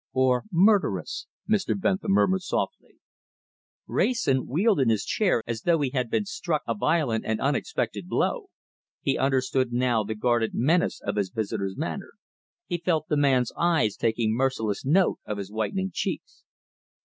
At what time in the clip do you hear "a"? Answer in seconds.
6.67-6.73